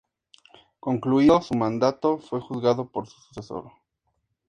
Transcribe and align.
Concluido 0.79 1.43
su 1.43 1.53
mandato 1.55 2.17
fue 2.17 2.41
juzgado 2.41 2.87
por 2.89 3.05
su 3.05 3.21
sucesor. 3.21 3.71